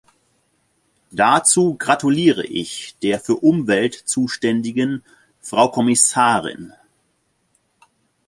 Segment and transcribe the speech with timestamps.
[1.11, 5.03] Dazu gratuliere ich der für Umwelt zuständigen
[5.41, 6.73] Frau Kommissarin.